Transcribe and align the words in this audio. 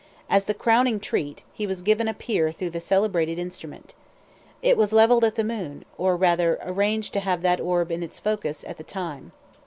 As 0.31 0.45
the 0.45 0.55
crowning 0.55 0.99
"treat," 0.99 1.43
he 1.53 1.67
was 1.67 1.83
given 1.83 2.07
a 2.07 2.13
peer 2.15 2.51
through 2.51 2.71
the 2.71 2.79
celebrated 2.79 3.37
instrument. 3.37 3.93
It 4.63 4.75
was 4.75 4.91
leveled 4.93 5.23
at 5.23 5.35
the 5.35 5.43
moon, 5.43 5.85
or, 5.95 6.15
rather, 6.17 6.57
arranged 6.63 7.13
to 7.13 7.19
have 7.19 7.43
that 7.43 7.61
orb 7.61 7.91
in 7.91 8.01
its 8.01 8.17
focus 8.17 8.65
at 8.67 8.77
the 8.77 8.83
time. 8.83 9.31